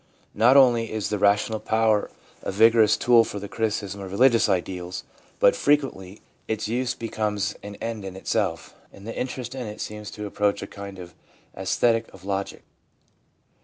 [0.33, 2.09] Not only is the rational power
[2.41, 5.03] a vigorous tool for the criticism of religious ideals,
[5.39, 10.09] but frequently its use becomes an end in itself, and the interest in it seems
[10.09, 11.13] to approach a kind of
[11.55, 12.63] aesthetic of logic.